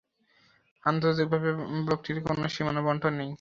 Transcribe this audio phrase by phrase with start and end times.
[0.83, 1.49] আন্তর্জাতিকভাবে
[1.85, 3.29] ব্লকটির কোনো সীমানা বণ্টন নেই।